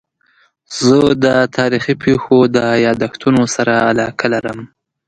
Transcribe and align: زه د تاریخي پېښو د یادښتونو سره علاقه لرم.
زه 0.79 0.97
د 1.23 1.25
تاریخي 1.57 1.95
پېښو 2.03 2.37
د 2.55 2.57
یادښتونو 2.85 3.43
سره 3.55 3.73
علاقه 3.89 4.27
لرم. 4.33 4.59